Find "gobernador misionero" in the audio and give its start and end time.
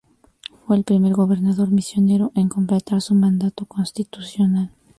1.13-2.31